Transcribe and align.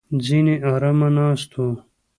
ځینې 0.25 0.55
ارامه 0.71 1.07
ناست 1.17 1.51
وو. 1.57 1.71